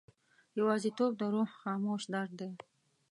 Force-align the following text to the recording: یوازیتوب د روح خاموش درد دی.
یوازیتوب 0.59 1.11
د 1.19 1.21
روح 1.33 1.49
خاموش 1.61 2.01
درد 2.13 2.31
دی. 2.39 2.51